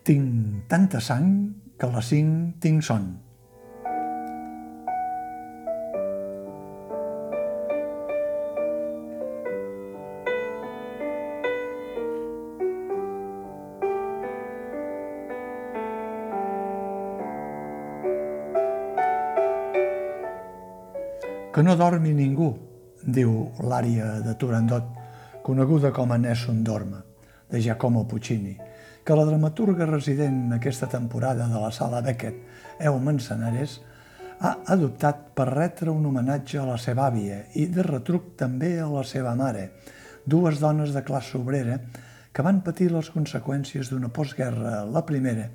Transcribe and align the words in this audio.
Tinc 0.00 0.64
tanta 0.66 0.96
sang 1.04 1.26
que 1.76 1.84
a 1.84 1.92
les 1.92 2.06
cinc 2.08 2.54
tinc 2.64 2.80
son. 2.80 3.10
Que 21.52 21.62
no 21.66 21.76
dormi 21.76 22.14
ningú, 22.16 22.54
diu 23.04 23.36
l'ària 23.68 24.14
de 24.24 24.32
Turandot, 24.40 24.88
coneguda 25.44 25.92
com 25.92 26.12
a 26.14 26.16
Nessun 26.16 26.64
Dorma, 26.64 27.04
de 27.52 27.60
Giacomo 27.60 28.06
Puccini, 28.08 28.56
que 29.04 29.16
la 29.16 29.24
dramaturga 29.24 29.86
resident 29.88 30.52
aquesta 30.56 30.88
temporada 30.88 31.46
de 31.48 31.60
la 31.60 31.70
sala 31.72 32.02
Beckett, 32.04 32.36
Eu 32.78 32.98
Manzanares, 33.00 33.80
ha 34.40 34.54
adoptat 34.72 35.30
per 35.36 35.48
retre 35.50 35.90
un 35.92 36.06
homenatge 36.08 36.60
a 36.60 36.66
la 36.68 36.78
seva 36.80 37.08
àvia 37.10 37.42
i 37.60 37.66
de 37.68 37.84
retruc 37.84 38.34
també 38.40 38.78
a 38.80 38.88
la 38.88 39.04
seva 39.04 39.34
mare, 39.36 39.70
dues 40.24 40.60
dones 40.60 40.94
de 40.96 41.02
classe 41.04 41.36
obrera 41.38 41.80
que 42.32 42.44
van 42.46 42.62
patir 42.64 42.90
les 42.92 43.10
conseqüències 43.12 43.90
d'una 43.90 44.08
postguerra, 44.14 44.84
la 44.84 45.04
primera, 45.06 45.48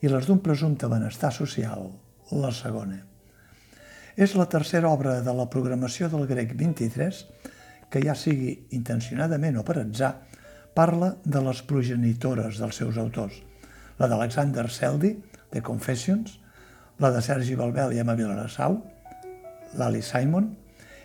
i 0.00 0.10
les 0.10 0.26
d'un 0.26 0.40
presumpte 0.42 0.88
benestar 0.90 1.30
social, 1.32 1.90
la 2.32 2.50
segona. 2.52 2.98
És 4.16 4.34
la 4.38 4.46
tercera 4.50 4.90
obra 4.90 5.18
de 5.26 5.34
la 5.34 5.46
programació 5.50 6.08
del 6.10 6.26
grec 6.30 6.54
23 6.56 7.24
que, 7.90 8.02
ja 8.02 8.14
sigui 8.18 8.54
intencionadament 8.74 9.58
o 9.60 9.64
per 9.66 9.78
atzar, 9.82 10.14
parla 10.74 11.14
de 11.24 11.40
les 11.42 11.62
progenitores 11.62 12.58
dels 12.58 12.80
seus 12.82 12.98
autors. 12.98 13.36
La 13.98 14.08
d'Alexander 14.10 14.66
Seldi, 14.70 15.14
de 15.52 15.62
Confessions, 15.62 16.40
la 16.98 17.10
de 17.14 17.22
Sergi 17.22 17.54
Balbel 17.58 17.94
i 17.94 18.02
Emma 18.02 18.16
Vilarassau, 18.18 18.80
l'Ali 19.78 20.02
Simon, 20.02 20.50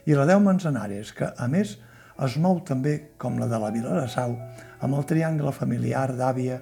i 0.10 0.18
la 0.18 0.26
d'Eu 0.26 0.42
Manzanares, 0.42 1.14
que, 1.14 1.30
a 1.30 1.48
més, 1.48 1.78
es 2.26 2.36
mou 2.42 2.60
també, 2.66 3.14
com 3.22 3.38
la 3.40 3.48
de 3.50 3.60
la 3.62 3.70
Vilarassau, 3.74 4.36
amb 4.82 4.98
el 4.98 5.06
triangle 5.10 5.54
familiar 5.56 6.10
d'àvia, 6.18 6.60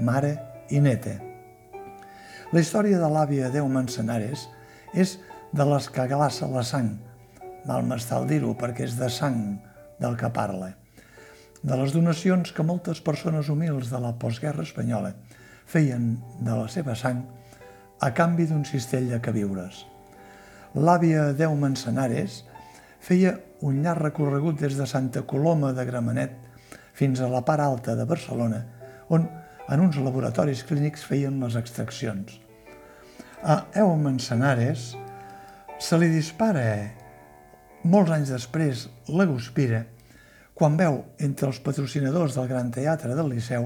mare 0.00 0.36
i 0.70 0.80
neta. 0.84 1.16
La 2.52 2.60
història 2.60 2.98
de 2.98 3.08
l'àvia 3.08 3.50
Déu 3.54 3.68
Manzanares 3.70 4.48
és 4.94 5.18
de 5.54 5.66
les 5.66 5.88
que 5.92 6.08
glaça 6.10 6.50
la 6.50 6.64
sang. 6.66 6.92
Mal 7.68 7.86
m'està 7.86 8.20
dir-ho 8.26 8.56
perquè 8.58 8.88
és 8.88 8.98
de 8.98 9.10
sang 9.12 9.40
del 10.00 10.16
que 10.18 10.32
parla. 10.34 10.79
De 11.60 11.76
les 11.76 11.92
donacions 11.92 12.52
que 12.56 12.64
moltes 12.64 13.02
persones 13.04 13.50
humils 13.52 13.90
de 13.92 13.98
la 14.00 14.14
postguerra 14.16 14.64
espanyola 14.64 15.12
feien 15.68 16.14
de 16.40 16.54
la 16.56 16.68
seva 16.72 16.94
sang 16.96 17.20
a 18.00 18.08
canvi 18.16 18.46
d'un 18.48 18.64
cistell 18.64 19.10
de 19.10 19.18
queviures. 19.20 19.82
L'àvia 20.72 21.34
Deu 21.36 21.52
Manzanares 21.60 22.40
feia 23.04 23.34
un 23.60 23.82
llarg 23.84 24.06
recorregut 24.06 24.56
des 24.62 24.78
de 24.78 24.86
Santa 24.88 25.26
Coloma 25.28 25.74
de 25.76 25.84
Gramenet 25.84 26.32
fins 26.96 27.20
a 27.20 27.28
la 27.28 27.44
part 27.44 27.60
alta 27.60 27.94
de 27.96 28.08
Barcelona, 28.08 28.64
on 29.12 29.28
en 29.68 29.84
uns 29.84 30.00
laboratoris 30.00 30.64
clínics 30.64 31.04
feien 31.04 31.36
les 31.44 31.60
extraccions. 31.60 32.40
A 33.44 33.66
Eu 33.76 33.92
Manzanares 34.00 34.94
se 35.80 36.00
li 36.00 36.08
dispara 36.08 36.64
molts 37.84 38.16
anys 38.16 38.32
després 38.32 38.88
la 39.08 39.28
guspira 39.28 39.84
quan 40.60 40.74
veu 40.76 40.98
entre 41.24 41.46
els 41.48 41.58
patrocinadors 41.64 42.34
del 42.36 42.48
Gran 42.50 42.68
Teatre 42.68 43.14
del 43.16 43.30
Liceu 43.32 43.62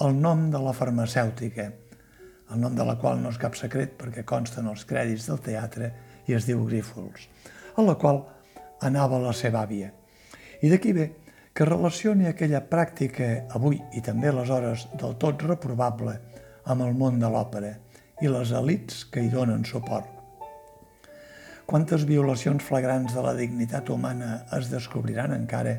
el 0.00 0.14
nom 0.16 0.46
de 0.48 0.60
la 0.64 0.72
farmacèutica, 0.72 1.66
el 2.54 2.62
nom 2.62 2.72
de 2.78 2.86
la 2.88 2.94
qual 2.96 3.20
no 3.20 3.28
és 3.34 3.36
cap 3.42 3.58
secret 3.58 3.92
perquè 4.00 4.24
consten 4.24 4.70
els 4.70 4.86
crèdits 4.88 5.26
del 5.28 5.42
teatre 5.44 5.90
i 6.24 6.36
es 6.38 6.46
diu 6.48 6.62
Grífols, 6.70 7.26
a 7.76 7.84
la 7.84 7.98
qual 8.00 8.22
anava 8.88 9.18
la 9.20 9.34
seva 9.36 9.60
àvia. 9.68 9.90
I 10.64 10.72
d'aquí 10.72 10.94
ve 10.96 11.06
que 11.52 11.68
relacioni 11.68 12.30
aquella 12.30 12.62
pràctica 12.64 13.28
avui 13.58 13.82
i 13.92 14.00
també 14.00 14.32
aleshores 14.32 14.86
del 14.96 15.18
tot 15.20 15.44
reprovable 15.44 16.16
amb 16.64 16.86
el 16.86 16.96
món 16.96 17.20
de 17.20 17.28
l'òpera 17.28 17.74
i 18.24 18.32
les 18.32 18.56
elites 18.56 19.04
que 19.12 19.20
hi 19.20 19.28
donen 19.36 19.68
suport. 19.68 20.08
Quantes 21.68 22.08
violacions 22.08 22.64
flagrants 22.64 23.12
de 23.12 23.20
la 23.20 23.36
dignitat 23.36 23.92
humana 23.92 24.46
es 24.56 24.72
descobriran 24.72 25.36
encara 25.36 25.76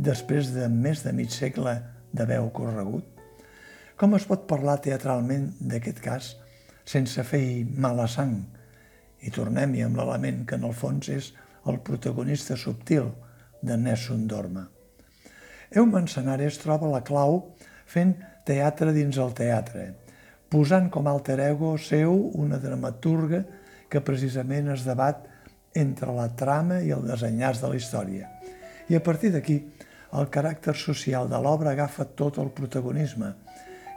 després 0.00 0.54
de 0.54 0.66
més 0.72 1.02
de 1.04 1.12
mig 1.12 1.32
segle 1.34 1.74
d'haver 2.16 2.40
ocorregut? 2.40 3.04
Com 4.00 4.16
es 4.16 4.24
pot 4.24 4.46
parlar 4.48 4.78
teatralment 4.80 5.50
d'aquest 5.60 6.00
cas 6.00 6.32
sense 6.88 7.22
fer 7.28 7.66
mala 7.76 8.06
sang? 8.08 8.38
I 9.20 9.32
tornem-hi 9.34 9.84
amb 9.84 10.00
l'element 10.00 10.46
que 10.48 10.56
en 10.56 10.64
el 10.64 10.72
fons 10.72 11.10
és 11.12 11.32
el 11.68 11.82
protagonista 11.84 12.56
subtil 12.56 13.10
de 13.60 13.76
Nessun 13.76 14.24
Dorma. 14.28 14.64
Eu 15.70 15.84
Manzanares 15.86 16.56
troba 16.62 16.88
la 16.88 17.02
clau 17.04 17.42
fent 17.86 18.14
teatre 18.48 18.94
dins 18.96 19.18
el 19.20 19.34
teatre, 19.36 19.90
posant 20.48 20.88
com 20.90 21.06
alter 21.06 21.36
ego 21.44 21.74
seu 21.78 22.16
una 22.40 22.58
dramaturga 22.62 23.44
que 23.92 24.00
precisament 24.00 24.72
es 24.72 24.86
debat 24.88 25.28
entre 25.76 26.10
la 26.16 26.30
trama 26.40 26.80
i 26.80 26.90
el 26.96 27.04
desenllaç 27.06 27.60
de 27.60 27.68
la 27.70 27.78
història. 27.78 28.32
I 28.88 28.96
a 28.96 29.04
partir 29.04 29.30
d'aquí, 29.36 29.60
el 30.18 30.30
caràcter 30.34 30.74
social 30.74 31.28
de 31.30 31.38
l'obra 31.42 31.74
agafa 31.74 32.06
tot 32.18 32.40
el 32.42 32.50
protagonisme, 32.54 33.32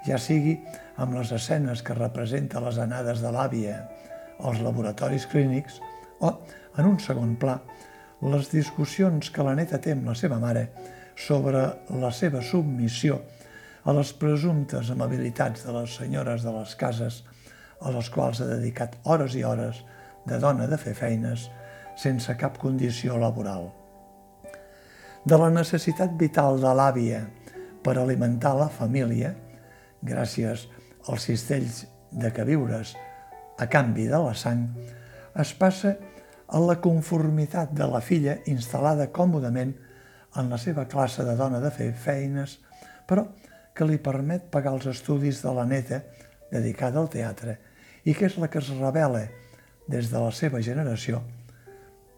ja 0.06 0.20
sigui 0.20 0.58
amb 1.02 1.16
les 1.18 1.32
escenes 1.34 1.82
que 1.82 1.96
representa 1.98 2.62
les 2.62 2.78
anades 2.82 3.24
de 3.24 3.32
l'àvia 3.34 3.80
als 4.44 4.62
laboratoris 4.62 5.26
clínics 5.32 5.80
o, 6.20 6.34
en 6.78 6.90
un 6.90 7.00
segon 7.00 7.36
pla, 7.40 7.58
les 8.24 8.50
discussions 8.52 9.32
que 9.34 9.44
la 9.44 9.56
neta 9.58 9.80
té 9.82 9.96
amb 9.96 10.08
la 10.12 10.16
seva 10.16 10.40
mare 10.40 10.68
sobre 11.20 11.64
la 12.00 12.12
seva 12.12 12.42
submissió 12.42 13.20
a 13.84 13.94
les 13.98 14.14
presumptes 14.16 14.92
amabilitats 14.94 15.66
de 15.68 15.76
les 15.76 15.98
senyores 16.00 16.46
de 16.46 16.54
les 16.56 16.76
cases 16.80 17.22
a 17.84 17.92
les 17.92 18.10
quals 18.10 18.40
ha 18.40 18.48
dedicat 18.48 18.96
hores 19.04 19.36
i 19.36 19.44
hores 19.44 19.84
de 20.28 20.40
dona 20.40 20.70
de 20.72 20.80
fer 20.80 20.96
feines 20.96 21.50
sense 22.00 22.38
cap 22.40 22.58
condició 22.62 23.20
laboral. 23.20 23.83
De 25.24 25.38
la 25.40 25.48
necessitat 25.48 26.18
vital 26.20 26.58
de 26.60 26.72
l'àvia 26.76 27.22
per 27.84 27.94
alimentar 27.96 28.52
la 28.60 28.68
família, 28.68 29.30
gràcies 30.04 30.66
als 31.08 31.28
cistells 31.30 31.86
de 32.12 32.32
queviures 32.36 32.92
a 33.56 33.68
canvi 33.72 34.10
de 34.12 34.20
la 34.20 34.34
sang, 34.36 34.66
es 35.40 35.54
passa 35.56 35.94
a 36.48 36.60
la 36.60 36.76
conformitat 36.84 37.72
de 37.72 37.88
la 37.88 38.02
filla 38.04 38.36
instal·lada 38.52 39.08
còmodament 39.16 39.72
en 40.36 40.52
la 40.52 40.60
seva 40.60 40.90
classe 40.92 41.24
de 41.24 41.38
dona 41.40 41.62
de 41.64 41.72
fer 41.72 41.94
feines, 41.96 42.58
però 43.08 43.24
que 43.74 43.88
li 43.88 44.02
permet 44.04 44.50
pagar 44.52 44.76
els 44.76 44.90
estudis 44.92 45.40
de 45.46 45.54
la 45.56 45.64
neta 45.64 46.02
dedicada 46.52 47.00
al 47.00 47.08
teatre 47.08 47.56
i 48.04 48.12
que 48.12 48.28
és 48.28 48.36
la 48.44 48.52
que 48.52 48.60
es 48.60 48.74
revela 48.76 49.24
des 49.88 50.12
de 50.12 50.20
la 50.20 50.36
seva 50.36 50.60
generació, 50.60 51.24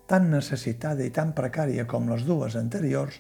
tan 0.08 0.30
necessitada 0.32 1.06
i 1.06 1.12
tan 1.14 1.34
precària 1.38 1.86
com 1.90 2.10
les 2.12 2.26
dues 2.26 2.56
anteriors, 2.60 3.18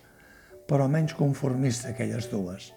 però 0.66 0.88
menys 0.90 1.14
conformista 1.18 1.94
que 1.94 2.04
aquelles 2.06 2.30
dues. 2.32 2.72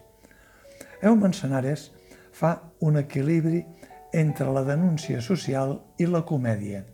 Eu 1.02 1.16
Manzanares 1.16 1.90
fa 2.32 2.56
un 2.84 2.98
equilibri 3.00 3.64
entre 4.12 4.48
la 4.52 4.64
denúncia 4.64 5.20
social 5.20 5.76
i 5.98 6.08
la 6.08 6.24
comèdia, 6.24 6.84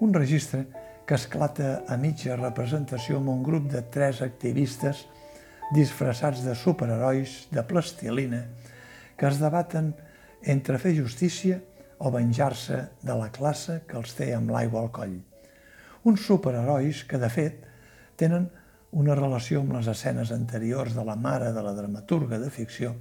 un 0.00 0.14
registre 0.14 0.64
que 1.06 1.18
esclata 1.18 1.82
a 1.88 1.98
mitja 2.00 2.38
representació 2.38 3.18
amb 3.18 3.30
un 3.32 3.42
grup 3.44 3.68
de 3.72 3.82
tres 3.92 4.22
activistes 4.24 5.04
disfressats 5.74 6.44
de 6.44 6.54
superherois 6.56 7.44
de 7.52 7.64
plastilina 7.66 8.44
que 9.16 9.28
es 9.28 9.38
debaten 9.40 9.92
entre 10.42 10.78
fer 10.78 10.94
justícia 10.96 11.60
o 11.98 12.10
venjar-se 12.12 12.80
de 13.02 13.20
la 13.20 13.30
classe 13.32 13.82
que 13.88 13.96
els 14.00 14.16
té 14.16 14.32
amb 14.34 14.50
l'aigua 14.52 14.82
al 14.84 14.92
coll. 14.92 15.20
Uns 16.04 16.26
superherois 16.28 17.02
que, 17.08 17.16
de 17.16 17.30
fet, 17.32 17.62
tenen 18.20 18.50
una 18.92 19.14
relació 19.16 19.62
amb 19.62 19.72
les 19.74 19.88
escenes 19.88 20.30
anteriors 20.34 20.92
de 20.94 21.04
la 21.08 21.16
mare 21.16 21.48
de 21.56 21.62
la 21.64 21.72
dramaturga 21.74 22.38
de 22.38 22.50
ficció 22.52 22.92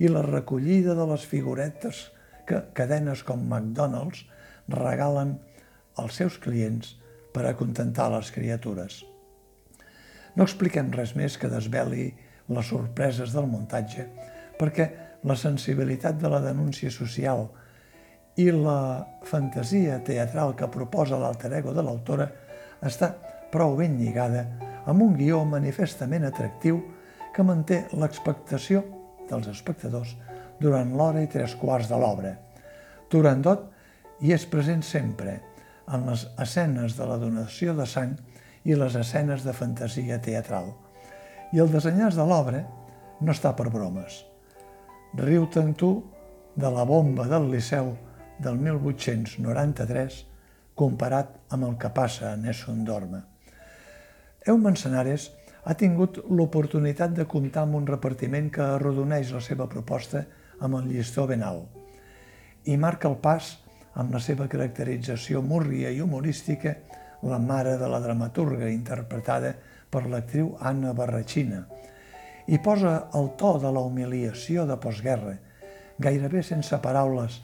i 0.00 0.08
la 0.08 0.22
recollida 0.24 0.94
de 0.96 1.04
les 1.10 1.26
figuretes 1.28 2.06
que 2.48 2.62
cadenes 2.78 3.22
com 3.28 3.44
McDonald's 3.44 4.24
regalen 4.72 5.36
als 6.00 6.16
seus 6.18 6.38
clients 6.40 6.94
per 7.34 7.44
acontentar 7.44 8.08
les 8.14 8.32
criatures. 8.32 9.02
No 10.36 10.48
expliquem 10.48 10.88
res 10.96 11.12
més 11.16 11.36
que 11.36 11.52
desveli 11.52 12.08
les 12.48 12.72
sorpreses 12.72 13.36
del 13.36 13.50
muntatge, 13.52 14.08
perquè 14.56 14.88
la 15.28 15.36
sensibilitat 15.36 16.16
de 16.20 16.32
la 16.32 16.40
denúncia 16.40 16.90
social 16.92 17.46
i 18.40 18.48
la 18.52 19.04
fantasia 19.24 20.00
teatral 20.04 20.56
que 20.56 20.68
proposa 20.72 21.20
l'alter 21.20 21.52
ego 21.60 21.76
de 21.76 21.84
l'autora 21.84 22.28
està 22.88 23.12
prou 23.52 23.76
ben 23.78 23.96
lligada 24.00 24.46
amb 24.86 25.02
un 25.02 25.16
guió 25.18 25.42
manifestament 25.48 26.26
atractiu 26.26 26.80
que 27.34 27.44
manté 27.44 27.84
l'expectació 27.92 28.82
dels 29.30 29.48
espectadors 29.50 30.14
durant 30.60 30.94
l'hora 30.96 31.22
i 31.24 31.30
tres 31.30 31.56
quarts 31.60 31.90
de 31.90 31.98
l'obra. 32.00 32.32
Turandot 33.12 33.66
hi 34.22 34.32
és 34.32 34.46
present 34.48 34.82
sempre, 34.86 35.40
en 35.92 36.06
les 36.08 36.24
escenes 36.42 36.96
de 36.98 37.06
la 37.06 37.18
donació 37.20 37.74
de 37.76 37.86
sang 37.86 38.16
i 38.66 38.74
les 38.74 38.96
escenes 38.98 39.44
de 39.46 39.54
fantasia 39.54 40.18
teatral. 40.22 40.72
I 41.54 41.62
el 41.62 41.70
desenyàs 41.70 42.16
de 42.18 42.24
l'obra 42.26 42.64
no 43.20 43.32
està 43.32 43.52
per 43.56 43.68
bromes. 43.70 44.22
Riu-te'n 45.16 45.74
tu 45.78 45.92
de 46.56 46.70
la 46.72 46.84
bomba 46.88 47.28
del 47.30 47.50
Liceu 47.52 47.92
del 48.42 48.58
1893 48.60 50.18
comparat 50.76 51.32
amb 51.56 51.64
el 51.70 51.74
que 51.80 51.90
passa 51.96 52.30
a 52.32 52.36
Nessun 52.36 52.84
Dorma. 52.84 53.22
Eu 54.46 54.58
Manzanares 54.60 55.30
ha 55.64 55.74
tingut 55.74 56.20
l'oportunitat 56.30 57.16
de 57.16 57.24
comptar 57.26 57.64
amb 57.64 57.80
un 57.80 57.86
repartiment 57.88 58.52
que 58.52 58.62
arrodoneix 58.62 59.32
la 59.34 59.40
seva 59.42 59.66
proposta 59.72 60.26
amb 60.60 60.78
el 60.78 60.92
llistó 60.92 61.26
ben 61.26 61.42
alt 61.42 62.68
i 62.70 62.76
marca 62.76 63.08
el 63.08 63.16
pas 63.22 63.56
amb 63.96 64.12
la 64.14 64.20
seva 64.20 64.46
caracterització 64.52 65.42
múrria 65.42 65.90
i 65.90 66.00
humorística 66.04 66.76
la 67.26 67.38
mare 67.42 67.76
de 67.80 67.88
la 67.90 68.00
dramaturga 68.04 68.68
interpretada 68.70 69.54
per 69.90 70.04
l'actriu 70.06 70.52
Anna 70.60 70.92
Barrachina 70.92 71.64
i 72.46 72.58
posa 72.62 73.08
el 73.18 73.32
to 73.40 73.56
de 73.62 73.72
la 73.74 73.82
humiliació 73.82 74.66
de 74.66 74.76
postguerra, 74.78 75.32
gairebé 75.98 76.44
sense 76.46 76.78
paraules, 76.82 77.40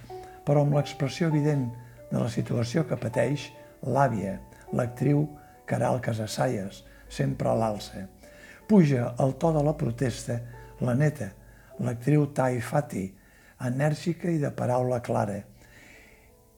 però 0.46 0.62
amb 0.62 0.76
l'expressió 0.76 1.26
evident 1.32 1.64
de 2.12 2.20
la 2.20 2.30
situació 2.30 2.84
que 2.86 2.98
pateix 3.00 3.48
l'àvia, 3.82 4.36
l'actriu 4.76 5.24
Caral 5.66 6.00
Casasaies, 6.04 6.82
sempre 7.08 7.48
a 7.48 7.56
l'alça. 7.56 8.04
Puja 8.68 9.14
el 9.20 9.34
to 9.40 9.52
de 9.56 9.62
la 9.64 9.74
protesta 9.76 10.38
la 10.82 10.94
neta, 10.98 11.30
l'actriu 11.80 12.28
Tai 12.36 12.60
Fati, 12.60 13.06
enèrgica 13.62 14.30
i 14.30 14.40
de 14.42 14.50
paraula 14.54 15.00
clara. 15.04 15.40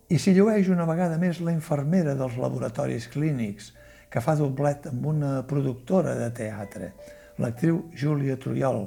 I 0.09 0.19
s'hi 0.21 0.35
llueix 0.37 0.69
una 0.73 0.87
vegada 0.89 1.19
més 1.21 1.41
la 1.45 1.55
infermera 1.55 2.15
dels 2.19 2.37
laboratoris 2.41 3.09
clínics, 3.13 3.73
que 4.11 4.23
fa 4.23 4.37
doblet 4.39 4.89
amb 4.91 5.07
una 5.11 5.33
productora 5.49 6.15
de 6.19 6.29
teatre, 6.35 6.93
l'actriu 7.43 7.83
Júlia 7.99 8.37
Trujol, 8.41 8.87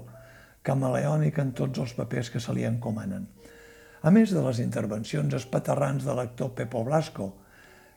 camaleònica 0.63 1.43
en 1.43 1.53
tots 1.55 1.79
els 1.83 1.93
papers 1.97 2.31
que 2.31 2.41
se 2.43 2.53
li 2.55 2.65
encomanen. 2.67 3.27
A 4.07 4.11
més 4.13 4.31
de 4.31 4.39
les 4.39 4.61
intervencions 4.63 5.33
espaterrants 5.35 6.05
de 6.07 6.13
l'actor 6.15 6.53
Pepo 6.55 6.79
Blasco, 6.87 7.25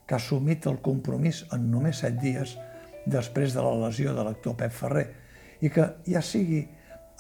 que 0.03 0.17
ha 0.17 0.19
assumit 0.19 0.65
el 0.67 0.81
compromís 0.83 1.45
en 1.55 1.69
només 1.71 2.01
set 2.03 2.17
dies 2.19 2.57
després 3.15 3.55
de 3.55 3.62
la 3.62 3.77
lesió 3.85 4.15
de 4.17 4.25
l'actor 4.27 4.57
Pep 4.59 4.75
Ferrer 4.75 5.05
i 5.62 5.71
que 5.71 5.85
ja 6.09 6.23
sigui 6.27 6.65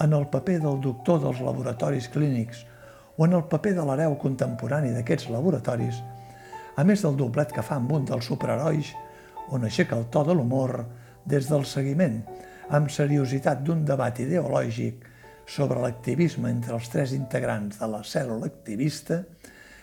en 0.02 0.16
el 0.16 0.26
paper 0.32 0.56
del 0.64 0.80
doctor 0.82 1.20
dels 1.22 1.38
laboratoris 1.44 2.08
clínics 2.10 2.64
o 3.14 3.28
en 3.28 3.36
el 3.38 3.44
paper 3.52 3.76
de 3.76 3.84
l'hereu 3.86 4.16
contemporani 4.18 4.90
d'aquests 4.96 5.30
laboratoris, 5.36 6.02
a 6.74 6.82
més 6.82 7.06
del 7.06 7.20
doblet 7.20 7.54
que 7.54 7.62
fa 7.62 7.78
amb 7.78 7.94
un 7.94 8.10
dels 8.10 8.26
superherois, 8.26 8.90
on 9.54 9.70
aixeca 9.70 10.00
el 10.00 10.08
to 10.10 10.24
de 10.26 10.34
l'humor 10.34 10.80
des 11.30 11.46
del 11.52 11.68
seguiment, 11.76 12.24
amb 12.74 12.90
seriositat 12.90 13.62
d'un 13.62 13.86
debat 13.86 14.18
ideològic 14.18 15.06
sobre 15.46 15.80
l'activisme 15.82 16.50
entre 16.50 16.76
els 16.76 16.88
tres 16.92 17.14
integrants 17.16 17.80
de 17.80 17.88
la 17.90 18.02
cèl·lula 18.06 18.50
activista, 18.50 19.22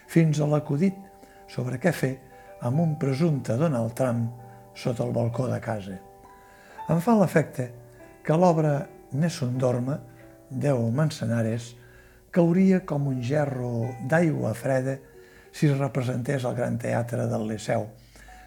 fins 0.08 0.40
a 0.40 0.48
l'acudit 0.48 0.96
sobre 1.52 1.80
què 1.82 1.92
fer 1.96 2.14
amb 2.68 2.80
un 2.82 2.96
presumpte 3.00 3.58
Donald 3.60 3.94
Trump 3.98 4.30
sota 4.78 5.04
el 5.04 5.14
balcó 5.14 5.48
de 5.50 5.60
casa. 5.62 5.98
Em 6.88 7.02
fa 7.04 7.18
l'efecte 7.20 7.68
que 8.24 8.38
l'obra 8.38 8.88
Nessun 9.12 9.58
Dorma, 9.60 9.98
Déu 10.50 10.82
Manzanares, 10.92 11.74
cauria 12.32 12.82
com 12.86 13.08
un 13.10 13.22
gerro 13.24 13.90
d'aigua 14.08 14.54
freda 14.56 14.98
si 15.52 15.68
es 15.68 15.78
representés 15.80 16.46
al 16.46 16.56
Gran 16.56 16.78
Teatre 16.78 17.26
del 17.28 17.48
Liceu, 17.50 17.88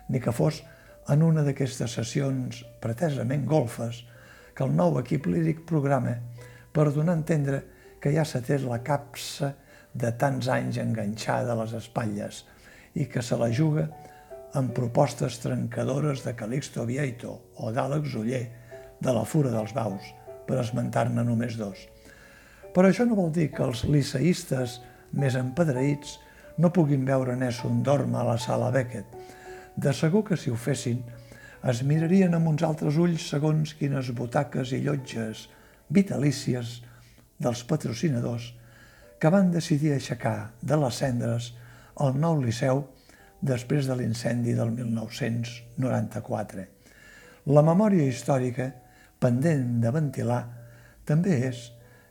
ni 0.08 0.20
que 0.20 0.32
fos 0.32 0.62
en 1.10 1.24
una 1.26 1.42
d'aquestes 1.42 1.96
sessions 1.98 2.62
pretesament 2.80 3.46
golfes 3.48 4.04
que 4.54 4.66
el 4.66 4.74
nou 4.76 4.98
equip 5.00 5.26
líric 5.26 5.64
programa 5.66 6.18
per 6.72 6.90
donar 6.94 7.14
a 7.14 7.20
entendre 7.20 7.62
que 8.00 8.12
ja 8.14 8.24
s'ha 8.24 8.40
tret 8.44 8.64
la 8.64 8.80
capsa 8.84 9.52
de 9.92 10.12
tants 10.18 10.48
anys 10.48 10.78
enganxada 10.78 11.52
a 11.52 11.60
les 11.62 11.74
espatlles 11.76 12.44
i 12.94 13.06
que 13.10 13.22
se 13.22 13.36
la 13.38 13.50
juga 13.54 13.88
amb 14.58 14.72
propostes 14.74 15.38
trencadores 15.42 16.24
de 16.24 16.34
Calixto 16.34 16.84
Vieito 16.86 17.36
o 17.62 17.70
d'Àlex 17.74 18.16
Uller, 18.18 18.46
de 19.00 19.12
la 19.14 19.24
Fura 19.24 19.52
dels 19.52 19.72
Baus, 19.74 20.10
per 20.46 20.58
esmentar-ne 20.60 21.22
només 21.24 21.56
dos. 21.58 21.86
Però 22.74 22.90
això 22.90 23.06
no 23.06 23.18
vol 23.18 23.30
dir 23.34 23.48
que 23.54 23.62
els 23.66 23.84
liceïstes 23.86 24.80
més 25.12 25.36
empedreïts 25.38 26.18
no 26.58 26.72
puguin 26.74 27.06
veure 27.06 27.36
Nessun 27.38 27.82
Dorma 27.86 28.20
a 28.20 28.32
la 28.32 28.38
sala 28.38 28.70
Beckett. 28.74 29.06
De 29.76 29.94
segur 29.96 30.24
que 30.26 30.36
si 30.36 30.50
ho 30.50 30.58
fessin, 30.58 31.00
es 31.70 31.82
mirarien 31.86 32.34
amb 32.34 32.50
uns 32.50 32.64
altres 32.66 32.98
ulls 33.00 33.26
segons 33.30 33.74
quines 33.78 34.10
butaques 34.16 34.74
i 34.76 34.82
llotges 34.84 35.46
vitalícies 35.90 36.80
dels 37.40 37.64
patrocinadors 37.66 38.52
que 39.20 39.30
van 39.32 39.50
decidir 39.52 39.92
aixecar 39.94 40.52
de 40.62 40.78
les 40.80 41.00
cendres 41.02 41.50
el 42.00 42.16
nou 42.20 42.40
Liceu 42.40 42.84
després 43.40 43.88
de 43.88 43.96
l'incendi 43.96 44.54
del 44.56 44.70
1994. 44.76 46.64
La 47.50 47.64
memòria 47.64 48.06
històrica, 48.08 48.70
pendent 49.20 49.80
de 49.82 49.92
ventilar, 49.92 50.42
també 51.08 51.36
és 51.48 51.70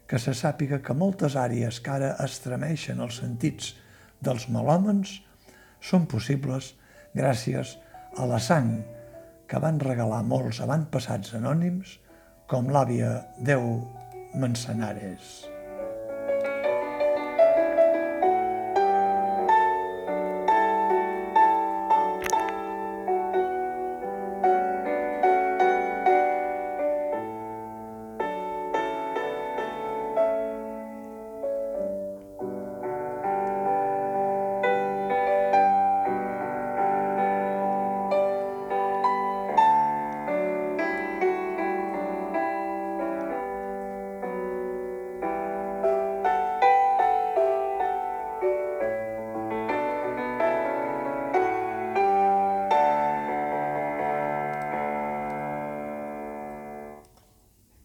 que 0.09 0.17
se 0.21 0.33
sàpiga 0.33 0.81
que 0.81 0.97
moltes 0.97 1.35
àrees 1.37 1.79
que 1.85 1.91
ara 1.93 2.15
estremeixen 2.25 3.01
els 3.05 3.19
sentits 3.21 3.75
dels 4.25 4.47
melòmens 4.49 5.19
són 5.79 6.07
possibles 6.09 6.73
gràcies 7.15 7.77
a 8.17 8.25
la 8.29 8.39
sang 8.41 8.71
que 9.49 9.61
van 9.61 9.79
regalar 9.81 10.23
molts 10.25 10.59
avantpassats 10.65 11.35
anònims 11.37 11.97
com 12.49 12.69
l'àvia 12.73 13.09
Déu 13.37 13.65
Manzanares. 14.41 15.58